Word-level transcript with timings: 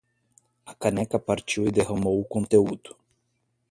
A 0.65 0.73
caneca 0.73 1.19
partiu 1.19 1.67
e 1.67 1.71
derramou 1.71 2.19
o 2.19 2.25
conteúdo. 2.25 2.97